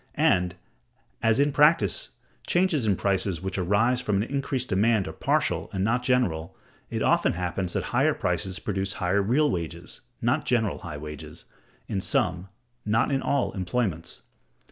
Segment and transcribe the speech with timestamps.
[0.15, 0.55] And,
[1.21, 2.13] as in practice,
[2.47, 6.57] changes in prices which arise from an increased demand are partial, and not general,
[6.89, 11.45] it often happens that high prices produce high real wages (not general high wages)
[11.87, 12.49] in some,
[12.83, 14.23] not in all employments.